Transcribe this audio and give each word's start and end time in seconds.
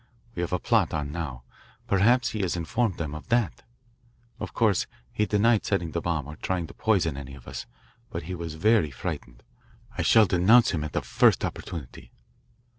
We 0.33 0.41
have 0.41 0.51
a 0.51 0.57
plot 0.57 0.95
on 0.95 1.11
now 1.11 1.43
perhaps 1.85 2.29
he 2.29 2.39
has 2.41 2.55
informed 2.55 2.97
them 2.97 3.13
of 3.13 3.27
that. 3.27 3.61
Of 4.39 4.51
course 4.51 4.87
he 5.13 5.27
denied 5.27 5.63
setting 5.63 5.91
the 5.91 6.01
bomb 6.01 6.25
or 6.25 6.37
trying 6.37 6.65
to 6.65 6.73
poison 6.73 7.15
any 7.17 7.35
of 7.35 7.47
us, 7.47 7.67
but 8.09 8.23
he 8.23 8.33
was 8.33 8.55
very 8.55 8.89
frightened. 8.89 9.43
I 9.95 10.01
shall 10.01 10.25
denounce 10.25 10.71
him 10.71 10.83
at 10.83 10.93
the 10.93 11.03
first 11.03 11.45
opportunity." 11.45 12.11